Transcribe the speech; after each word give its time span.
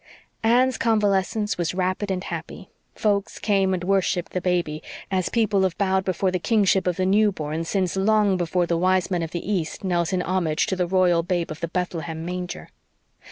Anne's 0.41 0.79
convalescence 0.79 1.59
was 1.59 1.75
rapid 1.75 2.09
and 2.09 2.23
happy. 2.23 2.71
Folks 2.95 3.37
came 3.37 3.71
and 3.71 3.83
worshipped 3.83 4.31
the 4.31 4.41
baby, 4.41 4.81
as 5.11 5.29
people 5.29 5.61
have 5.61 5.77
bowed 5.77 6.03
before 6.03 6.31
the 6.31 6.39
kingship 6.39 6.87
of 6.87 6.95
the 6.95 7.05
new 7.05 7.31
born 7.31 7.63
since 7.63 7.95
long 7.95 8.35
before 8.35 8.65
the 8.65 8.79
Wise 8.79 9.11
Men 9.11 9.21
of 9.21 9.29
the 9.29 9.51
East 9.51 9.83
knelt 9.83 10.11
in 10.11 10.23
homage 10.23 10.65
to 10.65 10.75
the 10.75 10.87
Royal 10.87 11.21
Babe 11.21 11.51
of 11.51 11.59
the 11.59 11.67
Bethlehem 11.67 12.25
manger. 12.25 12.69